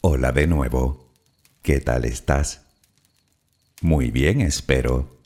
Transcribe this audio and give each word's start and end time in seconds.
Hola 0.00 0.30
de 0.30 0.46
nuevo. 0.46 1.10
¿Qué 1.60 1.80
tal 1.80 2.04
estás? 2.04 2.62
Muy 3.80 4.12
bien, 4.12 4.40
espero. 4.40 5.18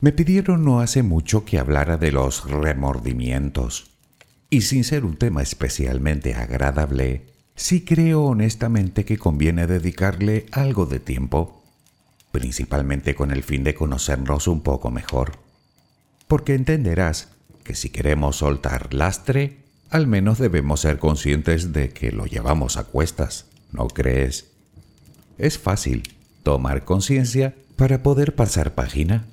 Me 0.00 0.10
pidieron 0.10 0.64
no 0.64 0.80
hace 0.80 1.04
mucho 1.04 1.44
que 1.44 1.60
hablara 1.60 1.98
de 1.98 2.10
los 2.10 2.50
remordimientos. 2.50 3.92
Y 4.50 4.62
sin 4.62 4.82
ser 4.82 5.04
un 5.04 5.16
tema 5.16 5.40
especialmente 5.40 6.34
agradable, 6.34 7.26
sí 7.54 7.84
creo 7.84 8.24
honestamente 8.24 9.04
que 9.04 9.16
conviene 9.16 9.68
dedicarle 9.68 10.46
algo 10.50 10.86
de 10.86 10.98
tiempo, 10.98 11.62
principalmente 12.32 13.14
con 13.14 13.30
el 13.30 13.44
fin 13.44 13.62
de 13.62 13.76
conocernos 13.76 14.48
un 14.48 14.62
poco 14.62 14.90
mejor. 14.90 15.38
Porque 16.26 16.54
entenderás 16.54 17.28
que 17.62 17.76
si 17.76 17.90
queremos 17.90 18.34
soltar 18.34 18.92
lastre, 18.92 19.65
al 19.90 20.06
menos 20.06 20.38
debemos 20.38 20.80
ser 20.80 20.98
conscientes 20.98 21.72
de 21.72 21.90
que 21.90 22.12
lo 22.12 22.26
llevamos 22.26 22.76
a 22.76 22.84
cuestas, 22.84 23.46
¿no 23.72 23.88
crees? 23.88 24.46
Es 25.38 25.58
fácil 25.58 26.02
tomar 26.42 26.84
conciencia 26.84 27.54
para 27.76 28.02
poder 28.02 28.34
pasar 28.34 28.74
página. 28.74 29.24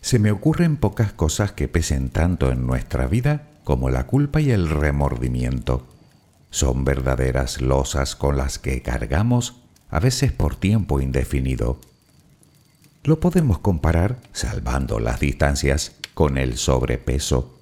Se 0.00 0.18
me 0.18 0.32
ocurren 0.32 0.76
pocas 0.76 1.12
cosas 1.12 1.52
que 1.52 1.68
pesen 1.68 2.08
tanto 2.08 2.50
en 2.50 2.66
nuestra 2.66 3.06
vida 3.06 3.46
como 3.62 3.90
la 3.90 4.06
culpa 4.06 4.40
y 4.40 4.50
el 4.50 4.68
remordimiento. 4.68 5.86
Son 6.50 6.84
verdaderas 6.84 7.60
losas 7.60 8.16
con 8.16 8.36
las 8.36 8.58
que 8.58 8.82
cargamos, 8.82 9.60
a 9.88 10.00
veces 10.00 10.32
por 10.32 10.56
tiempo 10.56 11.00
indefinido. 11.00 11.78
Lo 13.02 13.18
podemos 13.18 13.58
comparar, 13.58 14.18
salvando 14.32 15.00
las 15.00 15.20
distancias, 15.20 15.92
con 16.12 16.36
el 16.36 16.58
sobrepeso. 16.58 17.58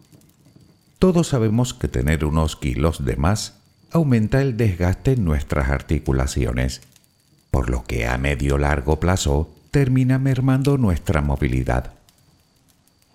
Todos 0.99 1.29
sabemos 1.29 1.75
que 1.75 1.87
tener 1.87 2.25
unos 2.25 2.57
kilos 2.57 3.05
de 3.05 3.17
más 3.17 3.55
aumenta 3.93 4.43
el 4.43 4.57
desgaste 4.57 5.13
en 5.13 5.25
nuestras 5.25 5.69
articulaciones, 5.69 6.81
por 7.53 7.71
lo 7.71 7.85
que 7.85 8.09
a 8.09 8.19
medio 8.19 8.59
largo 8.59 8.99
plazo 8.99 9.55
termina 9.71 10.19
mermando 10.19 10.77
nuestra 10.77 11.23
movilidad. 11.23 11.93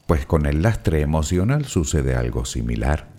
Pues 0.08 0.26
con 0.26 0.46
el 0.46 0.62
lastre 0.62 1.02
emocional 1.02 1.66
sucede 1.66 2.16
algo 2.16 2.46
similar, 2.46 3.10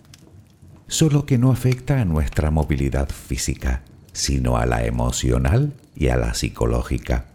solo 0.89 1.27
que 1.27 1.37
no 1.37 1.53
afecta 1.53 2.01
a 2.01 2.07
nuestra 2.07 2.51
movilidad 2.51 3.11
física, 3.11 3.83
sino 4.15 4.57
a 4.57 4.65
la 4.65 4.87
emocional 4.87 5.75
y 5.95 6.09
a 6.09 6.17
la 6.17 6.33
psicológica. 6.33 7.34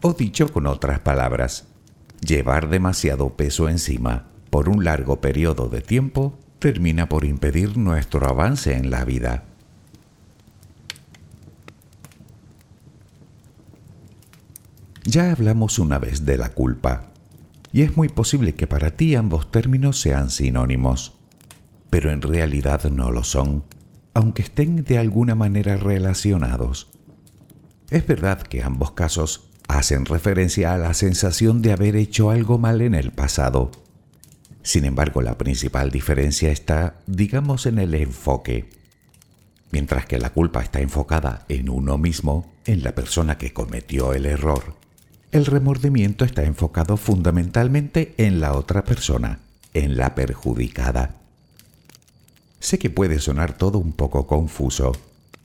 O 0.00 0.12
dicho 0.12 0.52
con 0.52 0.66
otras 0.66 1.00
palabras, 1.00 1.66
llevar 2.20 2.68
demasiado 2.68 3.36
peso 3.36 3.68
encima 3.68 4.28
por 4.50 4.68
un 4.68 4.84
largo 4.84 5.20
periodo 5.20 5.68
de 5.68 5.80
tiempo 5.80 6.38
termina 6.58 7.08
por 7.08 7.24
impedir 7.24 7.76
nuestro 7.76 8.28
avance 8.28 8.74
en 8.74 8.90
la 8.90 9.04
vida. 9.04 9.44
Ya 15.04 15.32
hablamos 15.32 15.78
una 15.78 15.98
vez 15.98 16.24
de 16.24 16.36
la 16.36 16.50
culpa, 16.50 17.12
y 17.72 17.82
es 17.82 17.96
muy 17.96 18.08
posible 18.08 18.54
que 18.54 18.66
para 18.66 18.90
ti 18.90 19.14
ambos 19.14 19.50
términos 19.50 20.00
sean 20.00 20.30
sinónimos, 20.30 21.14
pero 21.90 22.10
en 22.10 22.22
realidad 22.22 22.84
no 22.90 23.10
lo 23.10 23.24
son, 23.24 23.64
aunque 24.14 24.42
estén 24.42 24.84
de 24.84 24.98
alguna 24.98 25.34
manera 25.34 25.76
relacionados. 25.76 26.88
Es 27.90 28.06
verdad 28.06 28.42
que 28.42 28.62
ambos 28.62 28.92
casos 28.92 29.47
hacen 29.68 30.06
referencia 30.06 30.72
a 30.72 30.78
la 30.78 30.94
sensación 30.94 31.62
de 31.62 31.72
haber 31.72 31.94
hecho 31.94 32.30
algo 32.30 32.58
mal 32.58 32.80
en 32.80 32.94
el 32.94 33.12
pasado. 33.12 33.70
Sin 34.62 34.84
embargo, 34.84 35.22
la 35.22 35.38
principal 35.38 35.90
diferencia 35.90 36.50
está, 36.50 36.96
digamos, 37.06 37.66
en 37.66 37.78
el 37.78 37.94
enfoque. 37.94 38.70
Mientras 39.70 40.06
que 40.06 40.18
la 40.18 40.30
culpa 40.30 40.62
está 40.62 40.80
enfocada 40.80 41.44
en 41.48 41.68
uno 41.68 41.98
mismo, 41.98 42.50
en 42.64 42.82
la 42.82 42.94
persona 42.94 43.38
que 43.38 43.52
cometió 43.52 44.14
el 44.14 44.26
error, 44.26 44.74
el 45.30 45.44
remordimiento 45.44 46.24
está 46.24 46.44
enfocado 46.44 46.96
fundamentalmente 46.96 48.14
en 48.16 48.40
la 48.40 48.54
otra 48.54 48.84
persona, 48.84 49.40
en 49.74 49.98
la 49.98 50.14
perjudicada. 50.14 51.16
Sé 52.60 52.78
que 52.78 52.88
puede 52.88 53.18
sonar 53.20 53.52
todo 53.56 53.78
un 53.78 53.92
poco 53.92 54.26
confuso. 54.26 54.92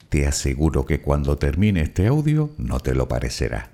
Te 0.08 0.26
aseguro 0.26 0.86
que 0.86 1.02
cuando 1.02 1.36
termine 1.36 1.82
este 1.82 2.06
audio 2.06 2.50
no 2.56 2.80
te 2.80 2.94
lo 2.94 3.08
parecerá. 3.08 3.73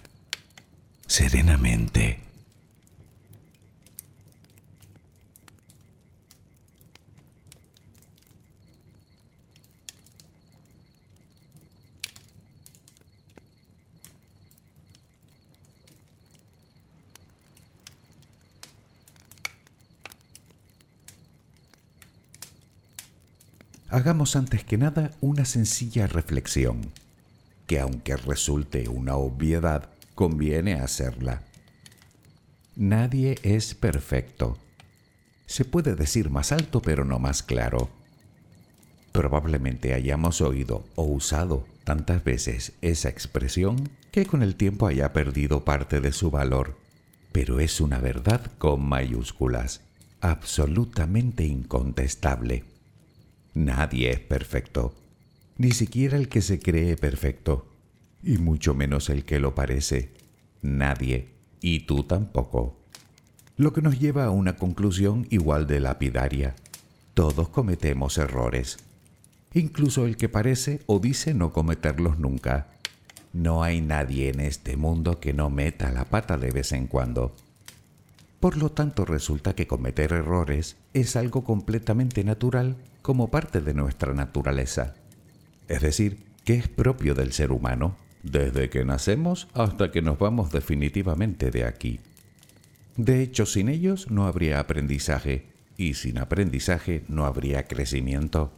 serenamente. 1.11 2.21
Hagamos 23.89 24.37
antes 24.37 24.63
que 24.63 24.77
nada 24.77 25.11
una 25.19 25.43
sencilla 25.43 26.07
reflexión, 26.07 26.93
que 27.67 27.81
aunque 27.81 28.15
resulte 28.15 28.87
una 28.87 29.17
obviedad, 29.17 29.89
conviene 30.21 30.75
hacerla. 30.75 31.41
Nadie 32.75 33.39
es 33.41 33.73
perfecto. 33.73 34.55
Se 35.47 35.65
puede 35.65 35.95
decir 35.95 36.29
más 36.29 36.51
alto 36.51 36.79
pero 36.79 37.05
no 37.05 37.17
más 37.17 37.41
claro. 37.41 37.89
Probablemente 39.13 39.95
hayamos 39.95 40.39
oído 40.41 40.85
o 40.93 41.05
usado 41.05 41.65
tantas 41.85 42.23
veces 42.23 42.73
esa 42.83 43.09
expresión 43.09 43.89
que 44.11 44.27
con 44.27 44.43
el 44.43 44.53
tiempo 44.57 44.85
haya 44.85 45.11
perdido 45.11 45.65
parte 45.65 46.01
de 46.01 46.11
su 46.11 46.29
valor, 46.29 46.77
pero 47.31 47.59
es 47.59 47.81
una 47.81 47.97
verdad 47.97 48.45
con 48.59 48.87
mayúsculas, 48.87 49.81
absolutamente 50.19 51.45
incontestable. 51.45 52.63
Nadie 53.55 54.11
es 54.11 54.19
perfecto, 54.19 54.93
ni 55.57 55.71
siquiera 55.71 56.15
el 56.15 56.29
que 56.29 56.43
se 56.43 56.59
cree 56.59 56.95
perfecto 56.95 57.70
y 58.23 58.37
mucho 58.37 58.73
menos 58.73 59.09
el 59.09 59.25
que 59.25 59.39
lo 59.39 59.55
parece. 59.55 60.11
Nadie, 60.61 61.29
y 61.59 61.81
tú 61.81 62.03
tampoco. 62.03 62.77
Lo 63.57 63.73
que 63.73 63.81
nos 63.81 63.99
lleva 63.99 64.25
a 64.25 64.31
una 64.31 64.55
conclusión 64.55 65.27
igual 65.29 65.67
de 65.67 65.79
lapidaria. 65.79 66.55
Todos 67.13 67.49
cometemos 67.49 68.17
errores. 68.17 68.77
Incluso 69.53 70.05
el 70.05 70.17
que 70.17 70.29
parece 70.29 70.81
o 70.85 70.99
dice 70.99 71.33
no 71.33 71.51
cometerlos 71.51 72.17
nunca. 72.17 72.67
No 73.33 73.63
hay 73.63 73.81
nadie 73.81 74.29
en 74.29 74.39
este 74.39 74.77
mundo 74.77 75.19
que 75.19 75.33
no 75.33 75.49
meta 75.49 75.91
la 75.91 76.05
pata 76.05 76.37
de 76.37 76.51
vez 76.51 76.71
en 76.71 76.87
cuando. 76.87 77.33
Por 78.39 78.57
lo 78.57 78.71
tanto, 78.71 79.05
resulta 79.05 79.53
que 79.53 79.67
cometer 79.67 80.13
errores 80.13 80.77
es 80.93 81.15
algo 81.15 81.43
completamente 81.43 82.23
natural 82.23 82.77
como 83.01 83.29
parte 83.29 83.61
de 83.61 83.73
nuestra 83.73 84.13
naturaleza. 84.13 84.95
Es 85.67 85.81
decir, 85.81 86.23
que 86.43 86.55
es 86.55 86.67
propio 86.67 87.13
del 87.13 87.33
ser 87.33 87.51
humano 87.51 87.95
desde 88.23 88.69
que 88.69 88.85
nacemos 88.85 89.47
hasta 89.53 89.91
que 89.91 90.01
nos 90.01 90.19
vamos 90.19 90.51
definitivamente 90.51 91.51
de 91.51 91.65
aquí. 91.65 91.99
De 92.97 93.21
hecho, 93.21 93.45
sin 93.45 93.69
ellos 93.69 94.11
no 94.11 94.25
habría 94.25 94.59
aprendizaje, 94.59 95.47
y 95.77 95.95
sin 95.95 96.17
aprendizaje 96.19 97.03
no 97.07 97.25
habría 97.25 97.67
crecimiento, 97.67 98.51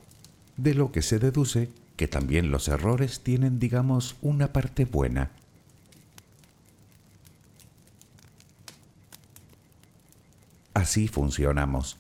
de 0.58 0.74
lo 0.74 0.92
que 0.92 1.02
se 1.02 1.20
deduce 1.20 1.70
que 1.96 2.08
también 2.08 2.52
los 2.52 2.68
errores 2.68 3.22
tienen, 3.22 3.60
digamos, 3.60 4.16
una 4.22 4.52
parte 4.52 4.86
buena. 4.86 5.32
Así 10.74 11.08
funcionamos. 11.08 11.98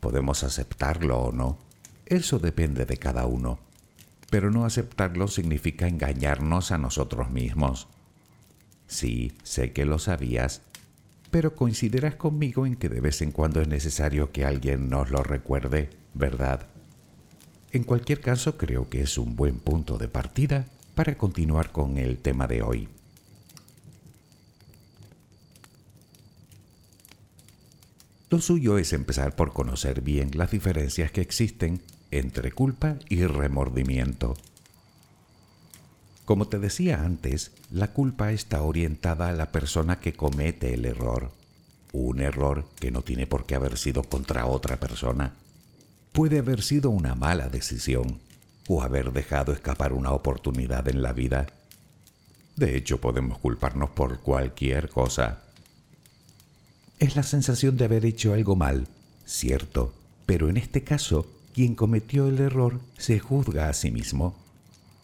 Podemos 0.00 0.44
aceptarlo 0.44 1.18
o 1.18 1.32
no. 1.32 1.58
Eso 2.06 2.38
depende 2.38 2.86
de 2.86 2.96
cada 2.96 3.26
uno 3.26 3.65
pero 4.30 4.50
no 4.50 4.64
aceptarlo 4.64 5.28
significa 5.28 5.88
engañarnos 5.88 6.72
a 6.72 6.78
nosotros 6.78 7.30
mismos. 7.30 7.88
Sí, 8.86 9.32
sé 9.42 9.72
que 9.72 9.84
lo 9.84 9.98
sabías, 9.98 10.62
pero 11.30 11.54
coincidirás 11.54 12.14
conmigo 12.14 12.66
en 12.66 12.76
que 12.76 12.88
de 12.88 13.00
vez 13.00 13.22
en 13.22 13.32
cuando 13.32 13.60
es 13.60 13.68
necesario 13.68 14.32
que 14.32 14.44
alguien 14.44 14.88
nos 14.88 15.10
lo 15.10 15.22
recuerde, 15.22 15.90
¿verdad? 16.14 16.66
En 17.72 17.84
cualquier 17.84 18.20
caso, 18.20 18.56
creo 18.56 18.88
que 18.88 19.02
es 19.02 19.18
un 19.18 19.36
buen 19.36 19.58
punto 19.58 19.98
de 19.98 20.08
partida 20.08 20.66
para 20.94 21.18
continuar 21.18 21.72
con 21.72 21.98
el 21.98 22.18
tema 22.18 22.46
de 22.46 22.62
hoy. 22.62 22.88
Lo 28.30 28.40
suyo 28.40 28.78
es 28.78 28.92
empezar 28.92 29.36
por 29.36 29.52
conocer 29.52 30.00
bien 30.00 30.30
las 30.34 30.50
diferencias 30.50 31.12
que 31.12 31.20
existen 31.20 31.82
entre 32.10 32.52
culpa 32.52 32.96
y 33.08 33.24
remordimiento. 33.24 34.36
Como 36.24 36.48
te 36.48 36.58
decía 36.58 37.02
antes, 37.02 37.52
la 37.70 37.92
culpa 37.92 38.32
está 38.32 38.62
orientada 38.62 39.28
a 39.28 39.32
la 39.32 39.52
persona 39.52 40.00
que 40.00 40.14
comete 40.14 40.74
el 40.74 40.84
error. 40.84 41.30
Un 41.92 42.20
error 42.20 42.66
que 42.80 42.90
no 42.90 43.02
tiene 43.02 43.26
por 43.26 43.46
qué 43.46 43.54
haber 43.54 43.78
sido 43.78 44.02
contra 44.02 44.46
otra 44.46 44.78
persona. 44.78 45.34
Puede 46.12 46.40
haber 46.40 46.62
sido 46.62 46.90
una 46.90 47.14
mala 47.14 47.48
decisión 47.48 48.20
o 48.68 48.82
haber 48.82 49.12
dejado 49.12 49.52
escapar 49.52 49.92
una 49.92 50.10
oportunidad 50.10 50.88
en 50.88 51.00
la 51.00 51.12
vida. 51.12 51.46
De 52.56 52.76
hecho, 52.76 53.00
podemos 53.00 53.38
culparnos 53.38 53.90
por 53.90 54.18
cualquier 54.20 54.88
cosa. 54.88 55.42
Es 56.98 57.14
la 57.14 57.22
sensación 57.22 57.76
de 57.76 57.84
haber 57.84 58.04
hecho 58.04 58.32
algo 58.32 58.56
mal, 58.56 58.88
cierto, 59.26 59.92
pero 60.24 60.48
en 60.48 60.56
este 60.56 60.82
caso 60.82 61.26
quien 61.56 61.74
cometió 61.74 62.28
el 62.28 62.38
error 62.38 62.80
se 62.98 63.18
juzga 63.18 63.70
a 63.70 63.72
sí 63.72 63.90
mismo. 63.90 64.36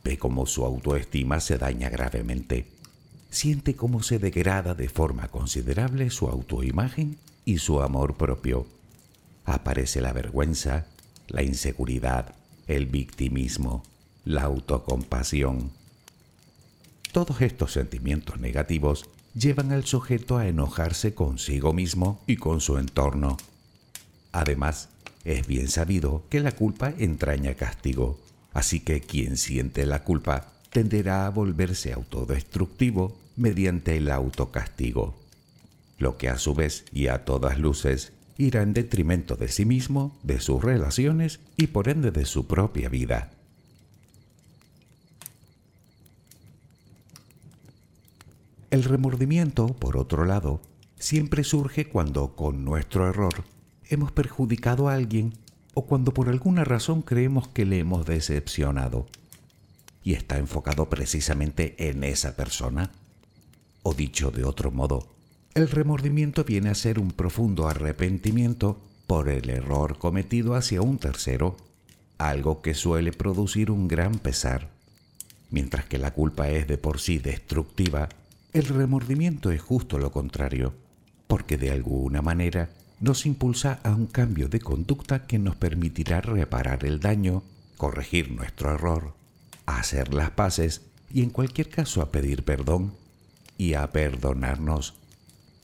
Ve 0.05 0.19
cómo 0.19 0.45
su 0.45 0.67
autoestima 0.67 1.41
se 1.41 1.57
daña 1.57 1.89
gravemente. 1.89 2.67
siente 3.31 3.75
cómo 3.75 4.03
se 4.03 4.19
degrada 4.19 4.75
de 4.75 4.91
forma 4.91 5.29
considerable 5.29 6.11
su 6.11 6.29
autoimagen 6.29 7.17
y 7.47 7.57
su 7.57 7.81
amor 7.81 8.19
propio. 8.19 8.67
Aparece 9.47 10.03
la 10.03 10.13
vergüenza, 10.13 10.85
la 11.29 11.43
inseguridad, 11.43 12.35
el 12.67 12.85
victimismo, 12.85 13.83
la 14.27 14.43
autocompasión. 14.43 15.71
Todos 17.13 17.41
estos 17.41 17.73
sentimientos 17.73 18.39
negativos 18.41 19.09
llevan 19.35 19.73
al 19.73 19.87
sujeto 19.87 20.37
a 20.37 20.47
enojarse 20.47 21.15
consigo 21.15 21.73
mismo 21.73 22.21
y 22.27 22.37
con 22.37 22.61
su 22.61 22.77
entorno. 22.77 23.39
Además, 24.33 24.91
es 25.25 25.47
bien 25.47 25.69
sabido 25.69 26.25
que 26.29 26.41
la 26.41 26.53
culpa 26.53 26.93
entraña 26.99 27.55
castigo, 27.55 28.19
así 28.53 28.81
que 28.81 29.01
quien 29.01 29.37
siente 29.37 29.87
la 29.87 30.03
culpa 30.03 30.53
tenderá 30.71 31.27
a 31.27 31.31
volverse 31.31 31.93
autodestructivo 31.93 33.17
mediante 33.37 33.97
el 33.97 34.11
autocastigo, 34.11 35.15
lo 35.99 36.17
que 36.19 36.29
a 36.29 36.39
su 36.39 36.55
vez 36.55 36.85
y 36.93 37.07
a 37.07 37.25
todas 37.25 37.59
luces 37.59 38.13
irá 38.39 38.63
en 38.63 38.73
detrimento 38.73 39.37
de 39.37 39.49
sí 39.49 39.65
mismo, 39.65 40.19
de 40.23 40.41
sus 40.41 40.63
relaciones 40.63 41.41
y 41.57 41.69
por 41.69 41.89
ende 41.89 42.11
de 42.11 42.25
su 42.25 42.47
propia 42.47 42.89
vida. 42.89 43.31
El 48.71 48.85
remordimiento, 48.85 49.67
por 49.67 49.99
otro 49.99 50.25
lado, 50.25 50.63
siempre 50.99 51.45
surge 51.45 51.89
cuando 51.89 52.35
con 52.35 52.65
nuestro 52.65 53.07
error 53.07 53.45
hemos 53.93 54.11
perjudicado 54.11 54.89
a 54.89 54.95
alguien 54.95 55.35
o 55.75 55.87
cuando 55.87 56.15
por 56.15 56.29
alguna 56.29 56.65
razón 56.65 57.03
creemos 57.03 57.49
que 57.49 57.65
le 57.65 57.79
hemos 57.79 58.07
decepcionado. 58.07 59.07
Y 60.03 60.15
está 60.15 60.39
enfocado 60.39 60.89
precisamente 60.89 61.89
en 61.89 62.03
esa 62.03 62.35
persona. 62.35 62.91
O 63.83 63.95
dicho 63.95 64.31
de 64.31 64.45
otro 64.45 64.71
modo, 64.71 65.09
el 65.55 65.69
remordimiento 65.69 66.45
viene 66.45 66.71
a 66.71 66.75
ser 66.75 66.99
un 66.99 67.11
profundo 67.11 67.69
arrepentimiento 67.69 68.81
por 69.07 69.29
el 69.29 69.51
error 69.51 69.99
cometido 69.99 70.55
hacia 70.55 70.81
un 70.81 70.99
tercero, 70.99 71.57
algo 72.19 72.63
que 72.63 72.75
suele 72.75 73.13
producir 73.13 73.71
un 73.71 73.89
gran 73.89 74.19
pesar. 74.19 74.71
Mientras 75.51 75.85
que 75.85 75.99
la 75.99 76.13
culpa 76.13 76.49
es 76.49 76.67
de 76.67 76.79
por 76.79 76.99
sí 76.99 77.19
destructiva, 77.19 78.09
el 78.53 78.65
remordimiento 78.65 79.51
es 79.51 79.61
justo 79.61 79.99
lo 79.99 80.11
contrario, 80.13 80.73
porque 81.27 81.59
de 81.59 81.71
alguna 81.71 82.23
manera 82.23 82.71
nos 83.03 83.27
impulsa 83.27 83.81
a 83.83 83.91
un 83.91 84.07
cambio 84.07 84.49
de 84.49 84.61
conducta 84.61 85.27
que 85.27 85.41
nos 85.41 85.57
permitirá 85.57 86.21
reparar 86.21 86.85
el 86.85 87.01
daño, 87.01 87.43
corregir 87.77 88.31
nuestro 88.31 88.73
error, 88.73 89.13
hacer 89.67 90.15
las 90.15 90.31
paces 90.31 90.83
y 91.13 91.25
en 91.25 91.31
cualquier 91.31 91.69
caso 91.69 92.01
a 92.01 92.13
pedir 92.13 92.45
perdón 92.45 92.95
y 93.59 93.75
a 93.75 93.91
perdonarnos, 93.91 94.95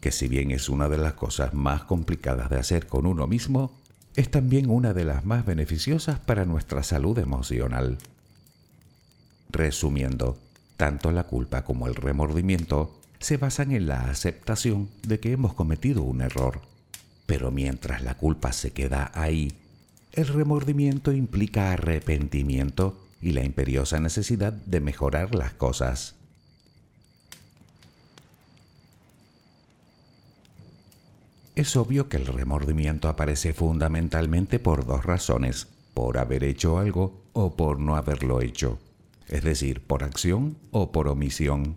que 0.00 0.10
si 0.10 0.26
bien 0.26 0.50
es 0.50 0.68
una 0.68 0.88
de 0.88 0.98
las 0.98 1.12
cosas 1.12 1.54
más 1.54 1.84
complicadas 1.84 2.50
de 2.50 2.58
hacer 2.58 2.88
con 2.88 3.06
uno 3.06 3.28
mismo, 3.28 3.72
es 4.16 4.32
también 4.32 4.68
una 4.68 4.92
de 4.92 5.04
las 5.04 5.24
más 5.24 5.46
beneficiosas 5.46 6.18
para 6.18 6.44
nuestra 6.44 6.82
salud 6.82 7.16
emocional. 7.20 7.98
Resumiendo, 9.50 10.36
tanto 10.76 11.12
la 11.12 11.22
culpa 11.22 11.64
como 11.64 11.86
el 11.86 11.94
remordimiento 11.94 12.98
se 13.20 13.36
basan 13.36 13.70
en 13.70 13.86
la 13.86 14.10
aceptación 14.10 14.88
de 15.06 15.20
que 15.20 15.30
hemos 15.30 15.54
cometido 15.54 16.02
un 16.02 16.20
error. 16.20 16.62
Pero 17.28 17.52
mientras 17.52 18.02
la 18.02 18.16
culpa 18.16 18.52
se 18.52 18.72
queda 18.72 19.12
ahí, 19.14 19.52
el 20.10 20.26
remordimiento 20.26 21.12
implica 21.12 21.70
arrepentimiento 21.70 22.98
y 23.22 23.30
la 23.30 23.44
imperiosa 23.44 24.00
necesidad 24.00 24.52
de 24.52 24.80
mejorar 24.80 25.36
las 25.36 25.52
cosas. 25.52 26.16
Es 31.54 31.76
obvio 31.76 32.08
que 32.08 32.16
el 32.16 32.26
remordimiento 32.26 33.08
aparece 33.08 33.52
fundamentalmente 33.52 34.58
por 34.58 34.84
dos 34.84 35.04
razones, 35.04 35.68
por 35.94 36.18
haber 36.18 36.42
hecho 36.42 36.78
algo 36.78 37.22
o 37.32 37.54
por 37.54 37.78
no 37.78 37.94
haberlo 37.94 38.40
hecho 38.40 38.80
es 39.28 39.44
decir, 39.44 39.82
por 39.82 40.04
acción 40.04 40.56
o 40.70 40.90
por 40.90 41.08
omisión. 41.08 41.76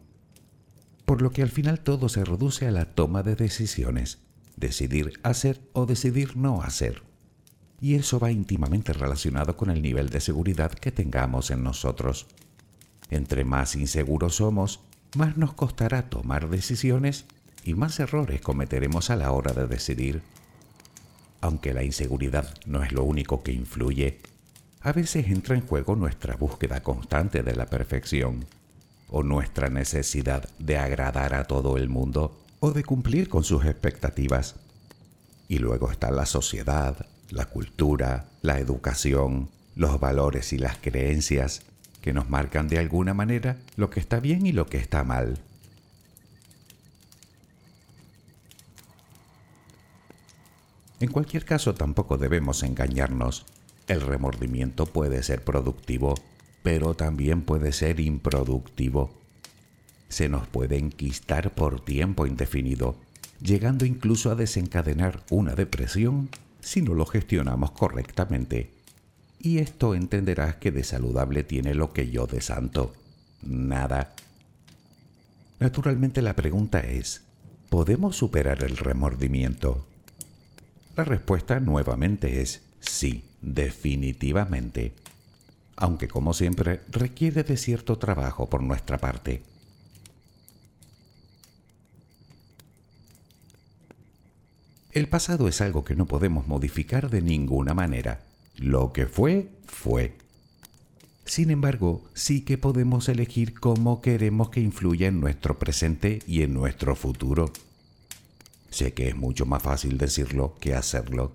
Por 1.06 1.22
lo 1.22 1.32
que 1.32 1.42
al 1.42 1.50
final 1.50 1.82
todo 1.82 2.10
se 2.10 2.24
reduce 2.24 2.68
a 2.68 2.72
la 2.72 2.86
toma 2.86 3.24
de 3.24 3.36
decisiones, 3.36 4.20
decidir 4.62 5.20
hacer 5.24 5.60
o 5.74 5.86
decidir 5.86 6.38
no 6.38 6.62
hacer. 6.62 7.04
Y 7.82 7.96
eso 7.96 8.20
va 8.20 8.32
íntimamente 8.32 8.94
relacionado 8.94 9.58
con 9.58 9.70
el 9.70 9.82
nivel 9.82 10.10
de 10.10 10.22
seguridad 10.22 10.72
que 10.72 10.94
tengamos 10.94 11.52
en 11.52 11.64
nosotros. 11.64 12.28
Entre 13.10 13.44
más 13.44 13.76
inseguros 13.76 14.36
somos, 14.36 14.80
más 15.18 15.36
nos 15.36 15.54
costará 15.54 16.10
tomar 16.10 16.50
decisiones 16.50 17.26
y 17.66 17.74
más 17.74 18.00
errores 18.00 18.40
cometeremos 18.40 19.10
a 19.10 19.18
la 19.18 19.32
hora 19.32 19.52
de 19.52 19.68
decidir. 19.68 20.22
Aunque 21.42 21.74
la 21.74 21.84
inseguridad 21.84 22.54
no 22.66 22.84
es 22.84 22.94
lo 22.94 23.04
único 23.04 23.44
que 23.44 23.52
influye, 23.52 24.20
a 24.80 24.94
veces 24.94 25.28
entra 25.28 25.56
en 25.56 25.68
juego 25.68 25.96
nuestra 25.96 26.36
búsqueda 26.36 26.82
constante 26.82 27.44
de 27.44 27.56
la 27.56 27.66
perfección, 27.66 28.46
o 29.10 29.24
nuestra 29.24 29.70
necesidad 29.70 30.48
de 30.58 30.78
agradar 30.78 31.34
a 31.34 31.44
todo 31.44 31.78
el 31.78 31.90
mundo 31.90 32.40
o 32.62 32.72
de 32.72 32.86
cumplir 32.86 33.28
con 33.28 33.44
sus 33.44 33.66
expectativas. 33.66 34.56
Y 35.50 35.58
luego 35.58 35.92
está 35.92 36.10
la 36.12 36.26
sociedad, 36.26 37.06
la 37.30 37.48
cultura, 37.48 38.30
la 38.42 38.60
educación, 38.60 39.50
los 39.76 40.00
valores 40.00 40.54
y 40.54 40.58
las 40.58 40.78
creencias 40.78 41.64
que 42.02 42.14
nos 42.14 42.30
marcan 42.30 42.70
de 42.70 42.80
alguna 42.80 43.14
manera 43.14 43.58
lo 43.76 43.90
que 43.90 44.00
está 44.00 44.22
bien 44.22 44.46
y 44.46 44.54
lo 44.54 44.68
que 44.68 44.78
está 44.78 45.04
mal. 45.04 45.38
En 51.02 51.12
cualquier 51.12 51.44
caso, 51.44 51.74
tampoco 51.74 52.18
debemos 52.18 52.64
engañarnos 52.64 53.46
el 53.92 54.00
remordimiento 54.00 54.86
puede 54.86 55.22
ser 55.22 55.44
productivo, 55.44 56.16
pero 56.64 56.94
también 56.94 57.42
puede 57.42 57.74
ser 57.74 58.00
improductivo. 58.00 59.21
Se 60.12 60.28
nos 60.28 60.46
puede 60.46 60.78
enquistar 60.78 61.52
por 61.52 61.86
tiempo 61.86 62.28
indefinido, 62.28 62.98
llegando 63.42 63.86
incluso 63.86 64.30
a 64.30 64.36
desencadenar 64.36 65.24
una 65.30 65.56
depresión 65.56 66.28
si 66.60 66.82
no 66.82 66.96
lo 66.96 67.06
gestionamos 67.06 67.72
correctamente. 67.72 68.72
Y 69.40 69.60
esto 69.60 69.96
entenderás 69.96 70.58
que 70.58 70.72
de 70.72 70.84
saludable 70.84 71.46
tiene 71.46 71.76
lo 71.76 71.94
que 71.94 72.10
yo 72.10 72.28
de 72.28 72.42
santo. 72.42 72.94
Nada. 73.42 74.14
Naturalmente 75.62 76.22
la 76.22 76.36
pregunta 76.36 76.82
es, 76.82 77.22
¿podemos 77.70 78.18
superar 78.18 78.66
el 78.66 78.76
remordimiento? 78.76 79.88
La 80.98 81.06
respuesta 81.06 81.62
nuevamente 81.62 82.42
es 82.42 82.64
sí 82.82 83.24
definitivamente, 83.42 84.94
aunque 85.78 86.10
como 86.10 86.34
siempre 86.34 86.82
requiere 86.90 87.44
de 87.44 87.56
cierto 87.56 87.98
trabajo 87.98 88.50
por 88.50 88.62
nuestra 88.62 88.98
parte. 88.98 89.42
El 94.94 95.08
pasado 95.08 95.48
es 95.48 95.62
algo 95.62 95.86
que 95.86 95.96
no 95.96 96.06
podemos 96.06 96.48
modificar 96.48 97.10
de 97.10 97.22
ninguna 97.22 97.74
manera. 97.74 98.26
Lo 98.58 98.92
que 98.92 99.06
fue, 99.06 99.50
fue. 99.66 100.18
Sin 101.24 101.50
embargo, 101.50 102.04
sí 102.14 102.42
que 102.42 102.58
podemos 102.58 103.08
elegir 103.08 103.54
cómo 103.54 104.02
queremos 104.02 104.50
que 104.50 104.60
influya 104.60 105.08
en 105.08 105.22
nuestro 105.22 105.58
presente 105.58 106.20
y 106.28 106.42
en 106.42 106.54
nuestro 106.54 106.98
futuro. 106.98 107.54
Sé 108.70 108.94
que 108.94 109.08
es 109.08 109.16
mucho 109.16 109.46
más 109.46 109.64
fácil 109.64 109.98
decirlo 109.98 110.58
que 110.60 110.76
hacerlo, 110.76 111.32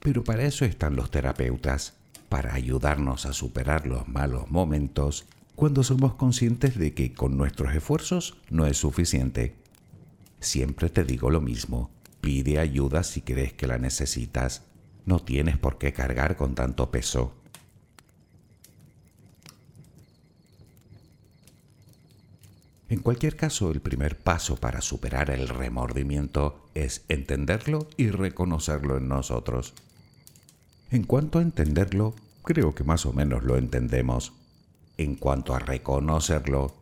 pero 0.00 0.22
para 0.22 0.42
eso 0.44 0.66
están 0.66 0.94
los 0.94 1.10
terapeutas, 1.10 1.94
para 2.28 2.52
ayudarnos 2.52 3.24
a 3.24 3.32
superar 3.32 3.86
los 3.86 4.06
malos 4.06 4.50
momentos 4.50 5.24
cuando 5.54 5.82
somos 5.82 6.14
conscientes 6.14 6.78
de 6.78 6.92
que 6.92 7.14
con 7.14 7.38
nuestros 7.38 7.74
esfuerzos 7.74 8.36
no 8.50 8.66
es 8.66 8.76
suficiente. 8.76 9.54
Siempre 10.40 10.90
te 10.90 11.04
digo 11.04 11.30
lo 11.30 11.40
mismo, 11.40 11.90
pide 12.20 12.58
ayuda 12.58 13.02
si 13.02 13.22
crees 13.22 13.52
que 13.52 13.66
la 13.66 13.78
necesitas, 13.78 14.62
no 15.06 15.20
tienes 15.20 15.56
por 15.56 15.78
qué 15.78 15.92
cargar 15.92 16.36
con 16.36 16.54
tanto 16.54 16.90
peso. 16.90 17.34
En 22.90 23.00
cualquier 23.00 23.36
caso, 23.36 23.70
el 23.70 23.80
primer 23.80 24.16
paso 24.16 24.56
para 24.56 24.80
superar 24.80 25.30
el 25.30 25.48
remordimiento 25.48 26.68
es 26.74 27.04
entenderlo 27.08 27.88
y 27.98 28.08
reconocerlo 28.10 28.96
en 28.96 29.08
nosotros. 29.08 29.74
En 30.90 31.02
cuanto 31.02 31.38
a 31.38 31.42
entenderlo, 31.42 32.14
creo 32.42 32.74
que 32.74 32.84
más 32.84 33.04
o 33.04 33.12
menos 33.12 33.44
lo 33.44 33.58
entendemos. 33.58 34.32
En 34.96 35.16
cuanto 35.16 35.54
a 35.54 35.58
reconocerlo, 35.58 36.74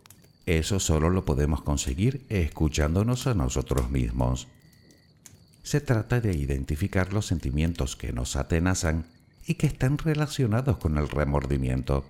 eso 0.46 0.78
solo 0.78 1.10
lo 1.10 1.24
podemos 1.24 1.62
conseguir 1.62 2.24
escuchándonos 2.28 3.26
a 3.26 3.34
nosotros 3.34 3.90
mismos. 3.90 4.46
Se 5.66 5.80
trata 5.80 6.20
de 6.20 6.32
identificar 6.32 7.12
los 7.12 7.26
sentimientos 7.26 7.96
que 7.96 8.12
nos 8.12 8.36
atenazan 8.36 9.04
y 9.48 9.54
que 9.54 9.66
están 9.66 9.98
relacionados 9.98 10.76
con 10.76 10.96
el 10.96 11.08
remordimiento. 11.08 12.04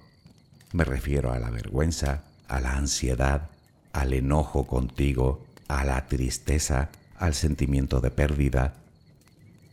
Me 0.75 0.85
refiero 0.85 1.33
a 1.33 1.39
la 1.39 1.49
vergüenza, 1.49 2.25
a 2.49 2.61
la 2.61 2.77
ansiedad, 2.77 3.49
al 3.95 4.13
enojo 4.13 4.67
contigo, 4.67 5.47
a 5.69 5.87
la 5.87 6.07
tristeza, 6.07 6.91
al 7.17 7.33
sentimiento 7.33 8.03
de 8.03 8.11
pérdida. 8.11 8.75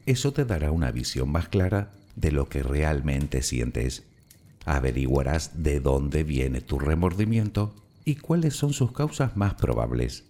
Eso 0.06 0.32
te 0.32 0.46
dará 0.46 0.72
una 0.72 0.92
visión 0.92 1.30
más 1.30 1.50
clara 1.50 1.92
de 2.16 2.32
lo 2.32 2.48
que 2.48 2.64
realmente 2.64 3.42
sientes. 3.42 4.04
Averiguarás 4.64 5.62
de 5.62 5.82
dónde 5.82 6.24
viene 6.24 6.62
tu 6.62 6.80
remordimiento 6.80 7.76
y 8.06 8.16
cuáles 8.16 8.56
son 8.56 8.72
sus 8.72 8.94
causas 8.94 9.36
más 9.36 9.56
probables. 9.56 10.24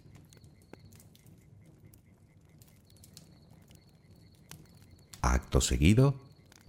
Seguido, 5.61 6.15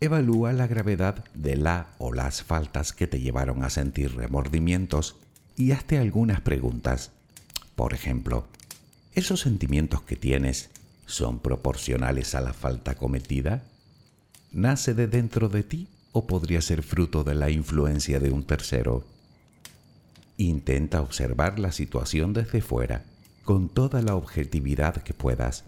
evalúa 0.00 0.52
la 0.52 0.66
gravedad 0.66 1.24
de 1.34 1.56
la 1.56 1.88
o 1.98 2.12
las 2.12 2.42
faltas 2.42 2.92
que 2.92 3.06
te 3.06 3.20
llevaron 3.20 3.62
a 3.64 3.70
sentir 3.70 4.14
remordimientos 4.14 5.16
y 5.56 5.72
hazte 5.72 5.98
algunas 5.98 6.40
preguntas. 6.40 7.12
Por 7.76 7.94
ejemplo, 7.94 8.46
¿esos 9.14 9.40
sentimientos 9.40 10.02
que 10.02 10.16
tienes 10.16 10.70
son 11.06 11.38
proporcionales 11.38 12.34
a 12.34 12.40
la 12.40 12.52
falta 12.52 12.94
cometida? 12.94 13.64
¿Nace 14.52 14.94
de 14.94 15.06
dentro 15.06 15.48
de 15.48 15.62
ti 15.62 15.88
o 16.12 16.26
podría 16.26 16.60
ser 16.60 16.82
fruto 16.82 17.24
de 17.24 17.34
la 17.34 17.50
influencia 17.50 18.20
de 18.20 18.30
un 18.30 18.44
tercero? 18.44 19.04
Intenta 20.36 21.00
observar 21.00 21.58
la 21.58 21.72
situación 21.72 22.32
desde 22.32 22.60
fuera, 22.60 23.04
con 23.44 23.68
toda 23.68 24.02
la 24.02 24.16
objetividad 24.16 25.02
que 25.02 25.14
puedas. 25.14 25.64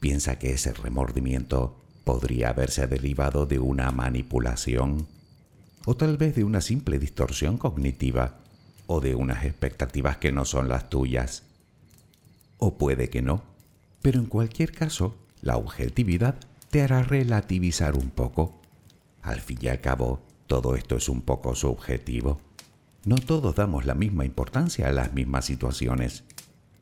Piensa 0.00 0.38
que 0.38 0.52
ese 0.52 0.72
remordimiento 0.72 1.76
podría 2.04 2.50
haberse 2.50 2.86
derivado 2.86 3.46
de 3.46 3.58
una 3.58 3.90
manipulación, 3.90 5.06
o 5.86 5.96
tal 5.96 6.16
vez 6.16 6.34
de 6.34 6.44
una 6.44 6.60
simple 6.60 6.98
distorsión 6.98 7.56
cognitiva, 7.56 8.38
o 8.86 9.00
de 9.00 9.14
unas 9.14 9.44
expectativas 9.44 10.16
que 10.16 10.32
no 10.32 10.44
son 10.44 10.68
las 10.68 10.90
tuyas. 10.90 11.44
O 12.58 12.76
puede 12.76 13.08
que 13.08 13.22
no, 13.22 13.42
pero 14.02 14.18
en 14.18 14.26
cualquier 14.26 14.72
caso, 14.72 15.16
la 15.42 15.56
objetividad 15.56 16.36
te 16.70 16.82
hará 16.82 17.02
relativizar 17.02 17.96
un 17.96 18.10
poco. 18.10 18.60
Al 19.22 19.40
fin 19.40 19.58
y 19.60 19.68
al 19.68 19.80
cabo, 19.80 20.20
todo 20.46 20.74
esto 20.74 20.96
es 20.96 21.08
un 21.08 21.22
poco 21.22 21.54
subjetivo. 21.54 22.40
No 23.04 23.16
todos 23.16 23.54
damos 23.54 23.86
la 23.86 23.94
misma 23.94 24.24
importancia 24.24 24.88
a 24.88 24.92
las 24.92 25.12
mismas 25.12 25.46
situaciones, 25.46 26.24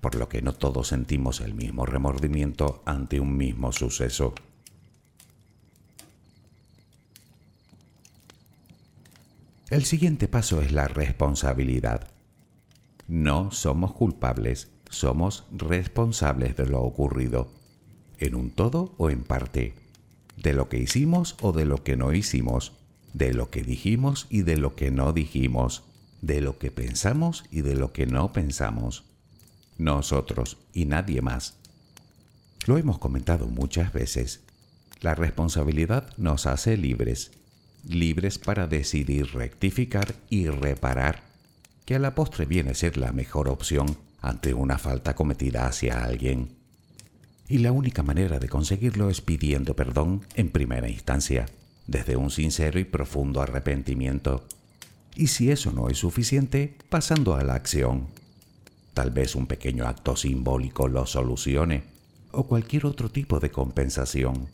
por 0.00 0.14
lo 0.14 0.28
que 0.28 0.42
no 0.42 0.52
todos 0.52 0.88
sentimos 0.88 1.40
el 1.40 1.54
mismo 1.54 1.86
remordimiento 1.86 2.82
ante 2.86 3.20
un 3.20 3.36
mismo 3.36 3.72
suceso. 3.72 4.34
El 9.70 9.84
siguiente 9.84 10.28
paso 10.28 10.62
es 10.62 10.72
la 10.72 10.88
responsabilidad. 10.88 12.08
No 13.06 13.50
somos 13.50 13.92
culpables, 13.92 14.70
somos 14.88 15.44
responsables 15.52 16.56
de 16.56 16.64
lo 16.64 16.80
ocurrido, 16.80 17.52
en 18.18 18.34
un 18.34 18.50
todo 18.50 18.94
o 18.96 19.10
en 19.10 19.24
parte, 19.24 19.74
de 20.38 20.54
lo 20.54 20.70
que 20.70 20.78
hicimos 20.78 21.36
o 21.42 21.52
de 21.52 21.66
lo 21.66 21.84
que 21.84 21.98
no 21.98 22.14
hicimos, 22.14 22.78
de 23.12 23.34
lo 23.34 23.50
que 23.50 23.62
dijimos 23.62 24.26
y 24.30 24.40
de 24.40 24.56
lo 24.56 24.74
que 24.74 24.90
no 24.90 25.12
dijimos, 25.12 25.84
de 26.22 26.40
lo 26.40 26.58
que 26.58 26.70
pensamos 26.70 27.44
y 27.50 27.60
de 27.60 27.74
lo 27.74 27.92
que 27.92 28.06
no 28.06 28.32
pensamos. 28.32 29.04
Nosotros 29.76 30.56
y 30.72 30.86
nadie 30.86 31.20
más. 31.20 31.58
Lo 32.64 32.78
hemos 32.78 32.96
comentado 32.98 33.48
muchas 33.48 33.92
veces. 33.92 34.44
La 35.02 35.14
responsabilidad 35.14 36.16
nos 36.16 36.46
hace 36.46 36.78
libres 36.78 37.37
libres 37.86 38.38
para 38.38 38.66
decidir 38.66 39.32
rectificar 39.34 40.14
y 40.30 40.48
reparar, 40.48 41.22
que 41.84 41.94
a 41.94 41.98
la 41.98 42.14
postre 42.14 42.46
viene 42.46 42.70
a 42.70 42.74
ser 42.74 42.96
la 42.96 43.12
mejor 43.12 43.48
opción 43.48 43.96
ante 44.20 44.54
una 44.54 44.78
falta 44.78 45.14
cometida 45.14 45.66
hacia 45.66 46.04
alguien. 46.04 46.50
Y 47.48 47.58
la 47.58 47.72
única 47.72 48.02
manera 48.02 48.38
de 48.38 48.48
conseguirlo 48.48 49.08
es 49.08 49.20
pidiendo 49.20 49.74
perdón 49.74 50.26
en 50.34 50.50
primera 50.50 50.88
instancia, 50.88 51.46
desde 51.86 52.16
un 52.16 52.30
sincero 52.30 52.78
y 52.78 52.84
profundo 52.84 53.40
arrepentimiento. 53.40 54.44
Y 55.16 55.28
si 55.28 55.50
eso 55.50 55.72
no 55.72 55.88
es 55.88 55.98
suficiente, 55.98 56.76
pasando 56.90 57.34
a 57.34 57.42
la 57.42 57.54
acción. 57.54 58.08
Tal 58.92 59.10
vez 59.10 59.34
un 59.34 59.46
pequeño 59.46 59.86
acto 59.86 60.14
simbólico 60.14 60.88
lo 60.88 61.06
solucione, 61.06 61.84
o 62.32 62.46
cualquier 62.46 62.84
otro 62.84 63.10
tipo 63.10 63.40
de 63.40 63.50
compensación. 63.50 64.48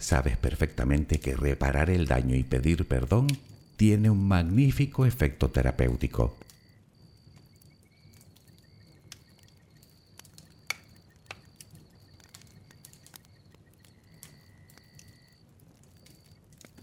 Sabes 0.00 0.36
perfectamente 0.36 1.20
que 1.20 1.36
reparar 1.36 1.90
el 1.90 2.06
daño 2.06 2.34
y 2.34 2.42
pedir 2.42 2.88
perdón 2.88 3.28
tiene 3.76 4.10
un 4.10 4.26
magnífico 4.26 5.06
efecto 5.06 5.50
terapéutico. 5.50 6.36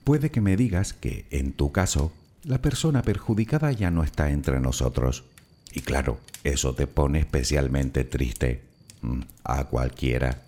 Puede 0.03 0.31
que 0.31 0.39
me 0.39 0.55
digas 0.55 0.93
que, 0.93 1.25
en 1.31 1.51
tu 1.51 1.73
caso, 1.73 2.13
la 2.43 2.61
persona 2.61 3.01
perjudicada 3.01 3.73
ya 3.73 3.91
no 3.91 4.03
está 4.03 4.31
entre 4.31 4.61
nosotros. 4.61 5.25
Y 5.73 5.81
claro, 5.81 6.21
eso 6.45 6.73
te 6.75 6.87
pone 6.87 7.19
especialmente 7.19 8.05
triste. 8.05 8.63
Mm, 9.01 9.21
a 9.43 9.65
cualquiera. 9.65 10.43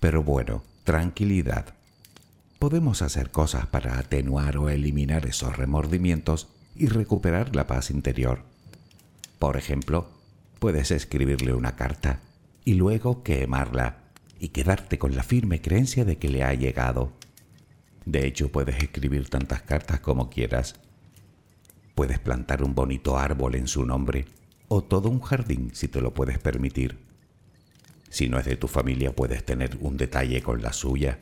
Pero 0.00 0.22
bueno, 0.22 0.64
tranquilidad. 0.84 1.74
Podemos 2.58 3.00
hacer 3.00 3.30
cosas 3.30 3.66
para 3.66 3.98
atenuar 3.98 4.58
o 4.58 4.68
eliminar 4.68 5.24
esos 5.26 5.56
remordimientos 5.56 6.48
y 6.76 6.88
recuperar 6.88 7.56
la 7.56 7.66
paz 7.66 7.90
interior. 7.90 8.42
Por 9.38 9.56
ejemplo, 9.56 10.10
puedes 10.58 10.90
escribirle 10.90 11.54
una 11.54 11.74
carta 11.74 12.20
y 12.66 12.74
luego 12.74 13.22
quemarla 13.22 13.96
y 14.38 14.48
quedarte 14.48 14.98
con 14.98 15.16
la 15.16 15.22
firme 15.22 15.62
creencia 15.62 16.04
de 16.04 16.18
que 16.18 16.28
le 16.28 16.44
ha 16.44 16.52
llegado. 16.52 17.12
De 18.04 18.26
hecho, 18.26 18.52
puedes 18.52 18.82
escribir 18.82 19.30
tantas 19.30 19.62
cartas 19.62 20.00
como 20.00 20.28
quieras. 20.28 20.76
Puedes 21.94 22.18
plantar 22.18 22.62
un 22.62 22.74
bonito 22.74 23.16
árbol 23.16 23.54
en 23.54 23.68
su 23.68 23.86
nombre 23.86 24.26
o 24.68 24.82
todo 24.82 25.08
un 25.08 25.20
jardín 25.20 25.70
si 25.72 25.88
te 25.88 26.02
lo 26.02 26.12
puedes 26.12 26.38
permitir. 26.38 27.03
Si 28.14 28.28
no 28.28 28.38
es 28.38 28.44
de 28.44 28.54
tu 28.54 28.68
familia, 28.68 29.10
puedes 29.10 29.44
tener 29.44 29.76
un 29.80 29.96
detalle 29.96 30.40
con 30.40 30.62
la 30.62 30.72
suya. 30.72 31.18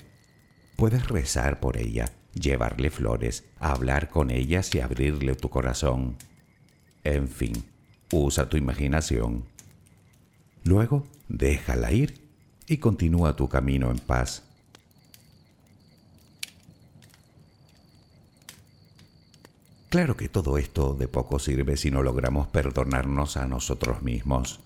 Puedes 0.77 1.09
rezar 1.09 1.59
por 1.59 1.79
ella, 1.79 2.13
llevarle 2.35 2.91
flores, 2.91 3.45
hablar 3.59 4.11
con 4.11 4.31
ellas 4.31 4.75
y 4.75 4.81
abrirle 4.81 5.35
tu 5.35 5.49
corazón. 5.49 6.19
En 7.03 7.29
fin, 7.29 7.65
usa 8.11 8.51
tu 8.51 8.59
imaginación. 8.59 9.47
Luego, 10.65 11.07
déjala 11.29 11.93
ir 11.93 12.29
y 12.69 12.77
continúa 12.77 13.37
tu 13.37 13.49
camino 13.49 13.91
en 13.91 13.99
paz. 13.99 14.43
Claro 19.89 20.19
que 20.19 20.29
todo 20.29 20.59
esto 20.59 20.93
de 20.93 21.09
poco 21.09 21.39
sirve 21.39 21.79
si 21.79 21.91
no 21.91 22.03
logramos 22.03 22.49
perdonarnos 22.49 23.39
a 23.39 23.47
nosotros 23.47 24.03
mismos. 24.03 24.61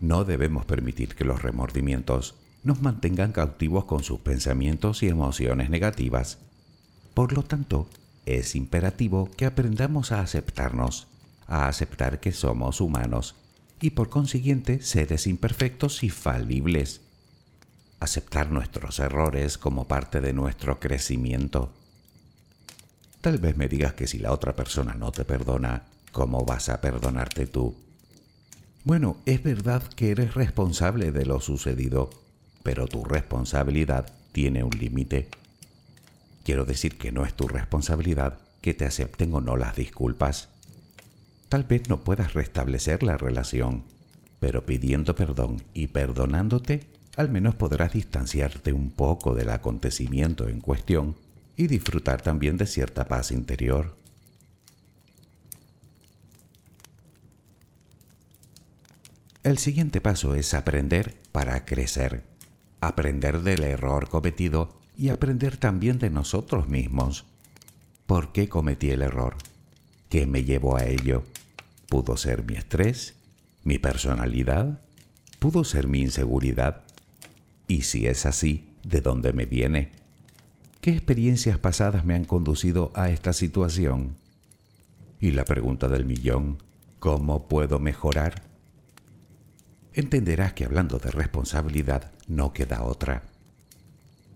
No 0.00 0.24
debemos 0.24 0.64
permitir 0.64 1.14
que 1.14 1.24
los 1.24 1.42
remordimientos 1.42 2.34
nos 2.62 2.80
mantengan 2.80 3.32
cautivos 3.32 3.84
con 3.84 4.02
sus 4.02 4.20
pensamientos 4.20 5.02
y 5.02 5.08
emociones 5.08 5.70
negativas. 5.70 6.38
Por 7.12 7.32
lo 7.32 7.42
tanto, 7.42 7.88
es 8.26 8.56
imperativo 8.56 9.30
que 9.36 9.44
aprendamos 9.46 10.12
a 10.12 10.20
aceptarnos, 10.20 11.06
a 11.46 11.68
aceptar 11.68 12.20
que 12.20 12.32
somos 12.32 12.80
humanos 12.80 13.36
y 13.80 13.90
por 13.90 14.08
consiguiente 14.08 14.80
seres 14.80 15.26
imperfectos 15.26 16.02
y 16.02 16.10
falibles. 16.10 17.02
Aceptar 18.00 18.50
nuestros 18.50 18.98
errores 18.98 19.58
como 19.58 19.86
parte 19.86 20.20
de 20.20 20.32
nuestro 20.32 20.80
crecimiento. 20.80 21.72
Tal 23.20 23.38
vez 23.38 23.56
me 23.56 23.68
digas 23.68 23.94
que 23.94 24.06
si 24.06 24.18
la 24.18 24.32
otra 24.32 24.56
persona 24.56 24.94
no 24.94 25.12
te 25.12 25.24
perdona, 25.24 25.84
¿cómo 26.12 26.44
vas 26.44 26.68
a 26.68 26.80
perdonarte 26.80 27.46
tú? 27.46 27.83
Bueno, 28.84 29.16
es 29.24 29.42
verdad 29.42 29.82
que 29.82 30.10
eres 30.10 30.34
responsable 30.34 31.10
de 31.10 31.24
lo 31.24 31.40
sucedido, 31.40 32.10
pero 32.62 32.86
tu 32.86 33.02
responsabilidad 33.02 34.12
tiene 34.32 34.62
un 34.62 34.78
límite. 34.78 35.28
Quiero 36.44 36.66
decir 36.66 36.98
que 36.98 37.10
no 37.10 37.24
es 37.24 37.32
tu 37.32 37.48
responsabilidad 37.48 38.40
que 38.60 38.74
te 38.74 38.84
acepten 38.84 39.32
o 39.32 39.40
no 39.40 39.56
las 39.56 39.74
disculpas. 39.74 40.50
Tal 41.48 41.64
vez 41.64 41.88
no 41.88 42.04
puedas 42.04 42.34
restablecer 42.34 43.02
la 43.02 43.16
relación, 43.16 43.84
pero 44.38 44.66
pidiendo 44.66 45.14
perdón 45.14 45.62
y 45.72 45.86
perdonándote, 45.86 46.80
al 47.16 47.30
menos 47.30 47.54
podrás 47.54 47.94
distanciarte 47.94 48.74
un 48.74 48.90
poco 48.90 49.34
del 49.34 49.48
acontecimiento 49.48 50.46
en 50.46 50.60
cuestión 50.60 51.16
y 51.56 51.68
disfrutar 51.68 52.20
también 52.20 52.58
de 52.58 52.66
cierta 52.66 53.06
paz 53.06 53.30
interior. 53.30 53.96
El 59.44 59.58
siguiente 59.58 60.00
paso 60.00 60.34
es 60.34 60.54
aprender 60.54 61.16
para 61.30 61.66
crecer, 61.66 62.24
aprender 62.80 63.42
del 63.42 63.62
error 63.62 64.08
cometido 64.08 64.80
y 64.96 65.10
aprender 65.10 65.58
también 65.58 65.98
de 65.98 66.08
nosotros 66.08 66.66
mismos. 66.66 67.26
¿Por 68.06 68.32
qué 68.32 68.48
cometí 68.48 68.90
el 68.90 69.02
error? 69.02 69.36
¿Qué 70.08 70.26
me 70.26 70.44
llevó 70.44 70.78
a 70.78 70.86
ello? 70.86 71.24
¿Pudo 71.90 72.16
ser 72.16 72.42
mi 72.42 72.54
estrés, 72.54 73.16
¿Mi 73.64 73.78
personalidad? 73.78 74.80
¿Pudo 75.38 75.64
ser 75.64 75.88
mi 75.88 76.00
inseguridad? 76.00 76.82
Y 77.68 77.82
si 77.82 78.06
es 78.06 78.24
así, 78.24 78.70
¿de 78.82 79.02
dónde 79.02 79.34
me 79.34 79.44
viene? 79.44 79.92
¿Qué 80.80 80.90
experiencias 80.92 81.58
pasadas 81.58 82.06
me 82.06 82.14
han 82.14 82.24
conducido 82.24 82.92
a 82.94 83.10
esta 83.10 83.34
situación? 83.34 84.16
Y 85.20 85.32
la 85.32 85.44
pregunta 85.44 85.88
del 85.88 86.06
millón, 86.06 86.62
¿cómo 86.98 87.46
puedo 87.46 87.78
mejorar? 87.78 88.53
Entenderás 89.94 90.54
que 90.54 90.64
hablando 90.64 90.98
de 90.98 91.12
responsabilidad 91.12 92.10
no 92.26 92.52
queda 92.52 92.82
otra. 92.82 93.22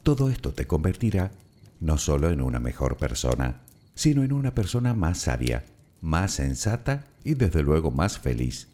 Todo 0.04 0.30
esto 0.30 0.52
te 0.52 0.68
convertirá 0.68 1.32
no 1.80 1.98
solo 1.98 2.30
en 2.30 2.40
una 2.40 2.60
mejor 2.60 2.96
persona, 2.96 3.60
sino 3.94 4.22
en 4.22 4.32
una 4.32 4.54
persona 4.54 4.94
más 4.94 5.18
sabia, 5.18 5.64
más 6.00 6.34
sensata 6.34 7.06
y 7.24 7.34
desde 7.34 7.64
luego 7.64 7.90
más 7.90 8.20
feliz. 8.20 8.68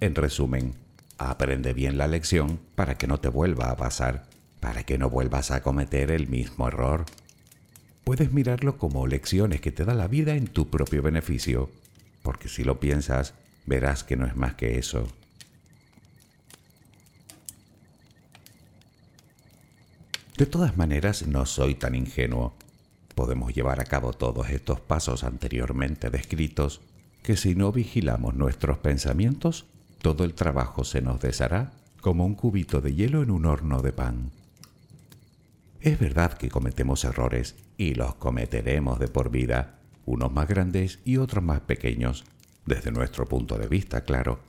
En 0.00 0.16
resumen, 0.16 0.74
aprende 1.18 1.72
bien 1.72 1.98
la 1.98 2.08
lección 2.08 2.58
para 2.74 2.98
que 2.98 3.06
no 3.06 3.20
te 3.20 3.28
vuelva 3.28 3.70
a 3.70 3.76
pasar, 3.76 4.26
para 4.58 4.82
que 4.82 4.98
no 4.98 5.08
vuelvas 5.08 5.52
a 5.52 5.62
cometer 5.62 6.10
el 6.10 6.26
mismo 6.26 6.66
error. 6.66 7.04
Puedes 8.02 8.32
mirarlo 8.32 8.76
como 8.76 9.06
lecciones 9.06 9.60
que 9.60 9.70
te 9.70 9.84
da 9.84 9.94
la 9.94 10.08
vida 10.08 10.34
en 10.34 10.48
tu 10.48 10.68
propio 10.68 11.00
beneficio, 11.00 11.70
porque 12.22 12.48
si 12.48 12.64
lo 12.64 12.80
piensas, 12.80 13.34
verás 13.66 14.02
que 14.02 14.16
no 14.16 14.26
es 14.26 14.34
más 14.34 14.54
que 14.54 14.76
eso. 14.76 15.06
De 20.40 20.46
todas 20.46 20.78
maneras, 20.78 21.26
no 21.26 21.44
soy 21.44 21.74
tan 21.74 21.94
ingenuo. 21.94 22.54
Podemos 23.14 23.52
llevar 23.52 23.78
a 23.78 23.84
cabo 23.84 24.14
todos 24.14 24.48
estos 24.48 24.80
pasos 24.80 25.22
anteriormente 25.22 26.08
descritos 26.08 26.80
que 27.22 27.36
si 27.36 27.54
no 27.54 27.72
vigilamos 27.72 28.34
nuestros 28.34 28.78
pensamientos, 28.78 29.66
todo 30.00 30.24
el 30.24 30.32
trabajo 30.32 30.82
se 30.82 31.02
nos 31.02 31.20
deshará 31.20 31.72
como 32.00 32.24
un 32.24 32.36
cubito 32.36 32.80
de 32.80 32.94
hielo 32.94 33.22
en 33.22 33.30
un 33.30 33.44
horno 33.44 33.82
de 33.82 33.92
pan. 33.92 34.30
Es 35.82 35.98
verdad 35.98 36.32
que 36.32 36.48
cometemos 36.48 37.04
errores 37.04 37.54
y 37.76 37.92
los 37.92 38.14
cometeremos 38.14 38.98
de 38.98 39.08
por 39.08 39.30
vida, 39.30 39.78
unos 40.06 40.32
más 40.32 40.48
grandes 40.48 41.00
y 41.04 41.18
otros 41.18 41.44
más 41.44 41.60
pequeños, 41.60 42.24
desde 42.64 42.92
nuestro 42.92 43.26
punto 43.26 43.58
de 43.58 43.68
vista, 43.68 44.04
claro. 44.04 44.40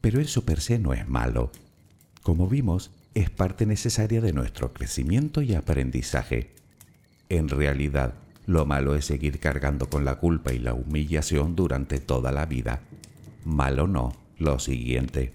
Pero 0.00 0.20
eso 0.20 0.44
per 0.44 0.60
se 0.60 0.80
no 0.80 0.92
es 0.92 1.06
malo. 1.06 1.52
Como 2.24 2.48
vimos, 2.48 2.90
es 3.14 3.30
parte 3.30 3.64
necesaria 3.64 4.20
de 4.20 4.32
nuestro 4.32 4.72
crecimiento 4.72 5.40
y 5.40 5.54
aprendizaje. 5.54 6.50
En 7.28 7.48
realidad, 7.48 8.14
lo 8.46 8.66
malo 8.66 8.94
es 8.94 9.06
seguir 9.06 9.38
cargando 9.38 9.88
con 9.88 10.04
la 10.04 10.16
culpa 10.16 10.52
y 10.52 10.58
la 10.58 10.74
humillación 10.74 11.56
durante 11.56 12.00
toda 12.00 12.32
la 12.32 12.44
vida. 12.46 12.82
Malo 13.44 13.86
no, 13.86 14.12
lo 14.38 14.58
siguiente. 14.58 15.32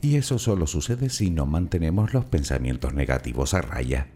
Y 0.00 0.16
eso 0.16 0.38
solo 0.38 0.66
sucede 0.66 1.08
si 1.08 1.30
no 1.30 1.46
mantenemos 1.46 2.12
los 2.12 2.24
pensamientos 2.24 2.92
negativos 2.92 3.54
a 3.54 3.62
raya. 3.62 4.08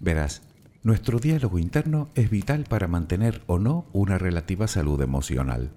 Verás, 0.00 0.42
nuestro 0.82 1.18
diálogo 1.18 1.58
interno 1.58 2.10
es 2.14 2.28
vital 2.28 2.64
para 2.68 2.88
mantener 2.88 3.40
o 3.46 3.58
no 3.58 3.86
una 3.94 4.18
relativa 4.18 4.68
salud 4.68 5.00
emocional. 5.00 5.70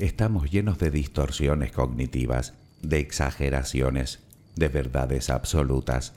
Estamos 0.00 0.50
llenos 0.50 0.78
de 0.78 0.90
distorsiones 0.90 1.72
cognitivas, 1.72 2.54
de 2.80 3.00
exageraciones, 3.00 4.20
de 4.56 4.68
verdades 4.68 5.28
absolutas, 5.28 6.14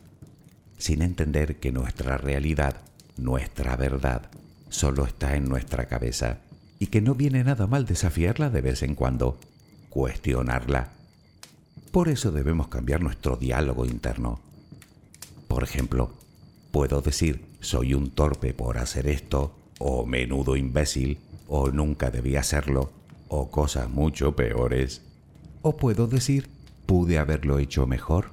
sin 0.78 1.02
entender 1.02 1.58
que 1.58 1.74
nuestra 1.74 2.18
realidad, 2.18 2.78
nuestra 3.18 3.76
verdad, 3.76 4.30
solo 4.70 5.04
está 5.04 5.36
en 5.36 5.50
nuestra 5.50 5.90
cabeza 5.90 6.38
y 6.80 6.88
que 6.88 7.02
no 7.02 7.14
viene 7.14 7.44
nada 7.44 7.68
mal 7.68 7.86
desafiarla 7.86 8.50
de 8.50 8.62
vez 8.62 8.84
en 8.84 8.96
cuando, 8.96 9.38
cuestionarla. 9.90 10.92
Por 11.92 12.08
eso 12.08 12.32
debemos 12.32 12.70
cambiar 12.70 13.02
nuestro 13.02 13.36
diálogo 13.36 13.86
interno. 13.86 14.40
Por 15.50 15.62
ejemplo, 15.62 16.14
puedo 16.72 17.02
decir 17.02 17.44
soy 17.60 17.96
un 17.96 18.12
torpe 18.12 18.54
por 18.54 18.78
hacer 18.78 19.08
esto, 19.08 19.54
o 19.78 20.06
menudo 20.06 20.56
imbécil, 20.56 21.20
o 21.50 21.70
nunca 21.70 22.12
debí 22.12 22.38
hacerlo, 22.38 23.03
o 23.36 23.50
cosas 23.50 23.90
mucho 23.90 24.36
peores. 24.36 25.02
O 25.64 25.76
puedo 25.76 26.06
decir 26.06 26.50
pude 26.86 27.18
haberlo 27.18 27.58
hecho 27.58 27.88
mejor, 27.88 28.28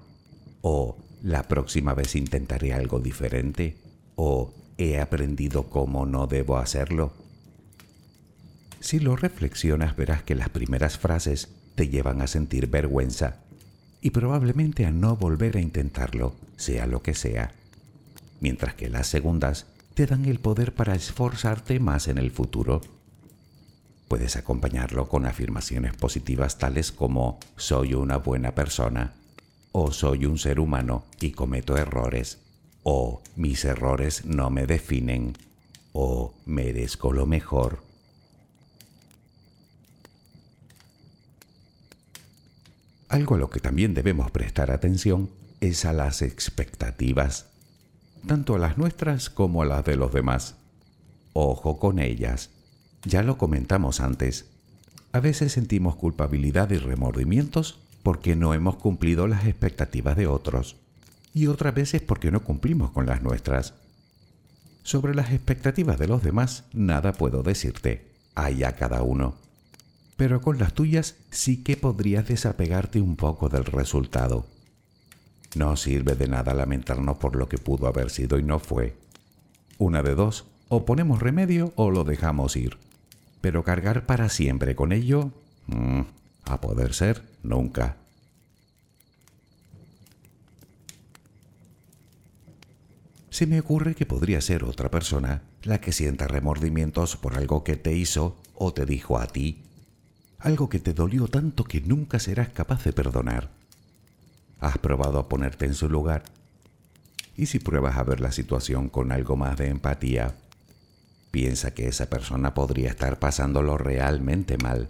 o 0.60 0.98
la 1.22 1.44
próxima 1.44 1.94
vez 1.94 2.14
intentaré 2.16 2.74
algo 2.74 3.00
diferente, 3.00 3.78
o 4.16 4.52
he 4.76 5.00
aprendido 5.00 5.70
cómo 5.70 6.04
no 6.04 6.26
debo 6.26 6.58
hacerlo. 6.58 7.14
Si 8.80 8.98
lo 8.98 9.16
reflexionas 9.16 9.96
verás 9.96 10.22
que 10.22 10.34
las 10.34 10.50
primeras 10.50 10.98
frases 10.98 11.48
te 11.76 11.88
llevan 11.88 12.20
a 12.20 12.26
sentir 12.26 12.66
vergüenza 12.66 13.36
y 14.02 14.10
probablemente 14.10 14.84
a 14.84 14.90
no 14.90 15.16
volver 15.16 15.56
a 15.56 15.60
intentarlo, 15.60 16.34
sea 16.58 16.86
lo 16.86 17.02
que 17.02 17.14
sea, 17.14 17.52
mientras 18.40 18.74
que 18.74 18.90
las 18.90 19.06
segundas 19.06 19.64
te 19.94 20.04
dan 20.04 20.26
el 20.26 20.40
poder 20.40 20.74
para 20.74 20.94
esforzarte 20.94 21.80
más 21.80 22.06
en 22.08 22.18
el 22.18 22.30
futuro. 22.30 22.82
Puedes 24.10 24.34
acompañarlo 24.34 25.08
con 25.08 25.24
afirmaciones 25.24 25.94
positivas 25.94 26.58
tales 26.58 26.90
como 26.90 27.38
soy 27.54 27.94
una 27.94 28.16
buena 28.16 28.56
persona 28.56 29.14
o 29.70 29.92
soy 29.92 30.26
un 30.26 30.36
ser 30.36 30.58
humano 30.58 31.04
y 31.20 31.30
cometo 31.30 31.76
errores 31.76 32.38
o 32.82 33.22
mis 33.36 33.64
errores 33.64 34.24
no 34.24 34.50
me 34.50 34.66
definen, 34.66 35.38
o 35.92 36.34
merezco 36.44 37.12
lo 37.12 37.24
mejor. 37.24 37.84
Algo 43.08 43.36
a 43.36 43.38
lo 43.38 43.48
que 43.48 43.60
también 43.60 43.94
debemos 43.94 44.32
prestar 44.32 44.72
atención 44.72 45.30
es 45.60 45.84
a 45.84 45.92
las 45.92 46.22
expectativas, 46.22 47.46
tanto 48.26 48.56
a 48.56 48.58
las 48.58 48.76
nuestras 48.76 49.30
como 49.30 49.62
a 49.62 49.66
las 49.66 49.84
de 49.84 49.94
los 49.94 50.12
demás. 50.12 50.56
Ojo 51.32 51.78
con 51.78 52.00
ellas. 52.00 52.50
Ya 53.04 53.22
lo 53.22 53.38
comentamos 53.38 54.00
antes. 54.00 54.46
A 55.12 55.20
veces 55.20 55.52
sentimos 55.52 55.96
culpabilidad 55.96 56.70
y 56.70 56.78
remordimientos 56.78 57.78
porque 58.02 58.36
no 58.36 58.54
hemos 58.54 58.76
cumplido 58.76 59.26
las 59.26 59.46
expectativas 59.46 60.16
de 60.16 60.26
otros 60.26 60.76
y 61.32 61.46
otras 61.46 61.74
veces 61.74 62.02
porque 62.02 62.30
no 62.30 62.42
cumplimos 62.42 62.90
con 62.90 63.06
las 63.06 63.22
nuestras. 63.22 63.74
Sobre 64.82 65.14
las 65.14 65.30
expectativas 65.32 65.98
de 65.98 66.08
los 66.08 66.22
demás 66.22 66.64
nada 66.72 67.12
puedo 67.12 67.42
decirte, 67.42 68.10
a 68.34 68.72
cada 68.72 69.02
uno. 69.02 69.34
Pero 70.16 70.40
con 70.40 70.58
las 70.58 70.74
tuyas 70.74 71.16
sí 71.30 71.62
que 71.62 71.76
podrías 71.76 72.26
desapegarte 72.26 73.00
un 73.00 73.16
poco 73.16 73.48
del 73.48 73.64
resultado. 73.64 74.46
No 75.54 75.76
sirve 75.76 76.14
de 76.14 76.28
nada 76.28 76.54
lamentarnos 76.54 77.18
por 77.18 77.36
lo 77.36 77.48
que 77.48 77.58
pudo 77.58 77.86
haber 77.86 78.10
sido 78.10 78.38
y 78.38 78.42
no 78.42 78.58
fue. 78.58 78.96
Una 79.78 80.02
de 80.02 80.14
dos, 80.14 80.44
o 80.68 80.84
ponemos 80.84 81.20
remedio 81.20 81.72
o 81.76 81.90
lo 81.90 82.04
dejamos 82.04 82.56
ir. 82.56 82.78
Pero 83.40 83.64
cargar 83.64 84.07
para 84.07 84.29
siempre 84.29 84.74
con 84.74 84.92
ello, 84.92 85.31
mm, 85.66 86.00
a 86.44 86.61
poder 86.61 86.94
ser, 86.94 87.22
nunca. 87.42 87.96
se 93.40 93.46
me 93.46 93.59
ocurre 93.59 93.94
que 93.94 94.05
podría 94.05 94.42
ser 94.42 94.64
otra 94.64 94.90
persona 94.90 95.40
la 95.62 95.81
que 95.81 95.92
sienta 95.92 96.29
remordimientos 96.29 97.16
por 97.16 97.38
algo 97.38 97.64
que 97.64 97.76
te 97.76 97.94
hizo 97.94 98.37
o 98.55 98.74
te 98.74 98.85
dijo 98.85 99.18
a 99.18 99.26
ti, 99.29 99.62
algo 100.40 100.68
que 100.68 100.79
te 100.79 100.92
dolió 100.92 101.26
tanto 101.26 101.64
que 101.64 101.81
nunca 101.81 102.18
serás 102.18 102.50
capaz 102.50 102.85
de 102.85 102.92
perdonar. 102.92 103.48
¿Has 104.59 104.76
probado 104.76 105.18
a 105.18 105.29
ponerte 105.31 105.64
en 105.64 105.74
su 105.74 105.88
lugar? 105.88 106.24
Y 107.35 107.46
si 107.46 107.61
pruebas 107.61 107.96
a 107.96 108.03
ver 108.03 108.20
la 108.20 108.31
situación 108.31 108.90
con 108.90 109.11
algo 109.11 109.37
más 109.37 109.57
de 109.57 109.68
empatía, 109.68 110.35
piensa 111.30 111.72
que 111.72 111.88
esa 111.88 112.10
persona 112.10 112.54
podría 112.54 112.88
estar 112.90 113.18
pasándolo 113.18 113.78
realmente 113.78 114.56
mal. 114.58 114.88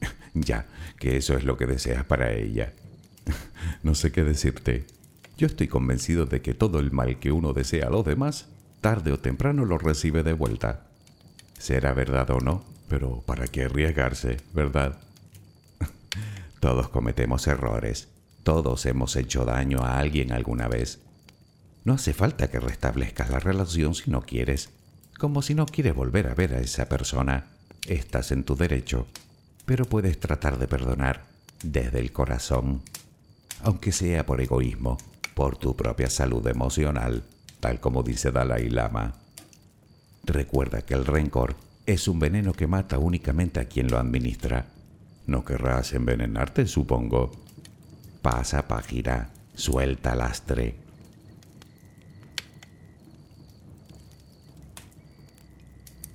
ya, 0.34 0.66
que 0.98 1.16
eso 1.16 1.36
es 1.36 1.44
lo 1.44 1.56
que 1.56 1.66
deseas 1.66 2.04
para 2.04 2.32
ella. 2.32 2.72
no 3.82 3.94
sé 3.94 4.12
qué 4.12 4.24
decirte. 4.24 4.86
Yo 5.36 5.46
estoy 5.46 5.68
convencido 5.68 6.26
de 6.26 6.42
que 6.42 6.54
todo 6.54 6.80
el 6.80 6.90
mal 6.90 7.18
que 7.18 7.30
uno 7.30 7.52
desea 7.52 7.86
a 7.86 7.90
los 7.90 8.04
demás, 8.04 8.48
tarde 8.80 9.12
o 9.12 9.18
temprano 9.18 9.64
lo 9.64 9.78
recibe 9.78 10.22
de 10.22 10.32
vuelta. 10.32 10.86
Será 11.58 11.92
verdad 11.92 12.30
o 12.30 12.40
no, 12.40 12.64
pero 12.88 13.22
¿para 13.22 13.46
qué 13.46 13.64
arriesgarse, 13.64 14.38
verdad? 14.52 14.98
todos 16.60 16.88
cometemos 16.88 17.46
errores, 17.46 18.08
todos 18.42 18.86
hemos 18.86 19.14
hecho 19.16 19.44
daño 19.44 19.84
a 19.84 19.98
alguien 19.98 20.32
alguna 20.32 20.68
vez. 20.68 21.00
No 21.84 21.94
hace 21.94 22.12
falta 22.12 22.50
que 22.50 22.60
restablezcas 22.60 23.30
la 23.30 23.38
relación 23.38 23.94
si 23.94 24.10
no 24.10 24.22
quieres, 24.22 24.70
como 25.18 25.42
si 25.42 25.54
no 25.54 25.66
quieres 25.66 25.94
volver 25.94 26.28
a 26.28 26.34
ver 26.34 26.54
a 26.54 26.60
esa 26.60 26.88
persona. 26.88 27.46
Estás 27.86 28.32
en 28.32 28.44
tu 28.44 28.56
derecho, 28.56 29.06
pero 29.66 29.84
puedes 29.84 30.18
tratar 30.18 30.58
de 30.58 30.68
perdonar 30.68 31.24
desde 31.62 31.98
el 31.98 32.12
corazón, 32.12 32.82
aunque 33.62 33.92
sea 33.92 34.24
por 34.24 34.40
egoísmo 34.40 34.96
por 35.34 35.56
tu 35.56 35.76
propia 35.76 36.10
salud 36.10 36.44
emocional, 36.48 37.22
tal 37.60 37.78
como 37.78 38.02
dice 38.02 38.32
Dalai 38.32 38.70
Lama. 38.70 39.14
Recuerda 40.24 40.82
que 40.82 40.94
el 40.94 41.04
rencor 41.04 41.54
es 41.86 42.08
un 42.08 42.18
veneno 42.18 42.52
que 42.52 42.66
mata 42.66 42.98
únicamente 42.98 43.60
a 43.60 43.66
quien 43.66 43.88
lo 43.88 43.98
administra. 43.98 44.66
No 45.26 45.44
querrás 45.44 45.92
envenenarte, 45.92 46.66
supongo. 46.66 47.30
Pasa 48.20 48.66
página, 48.66 49.30
suelta 49.54 50.14
lastre. 50.14 50.87